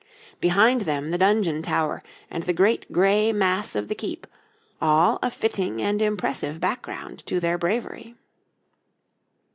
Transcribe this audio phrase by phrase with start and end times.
[0.39, 2.01] Behind them the dungeon tower,
[2.31, 4.25] and the great gray mass of the keep
[4.81, 8.15] all a fitting and impressive background to their bravery.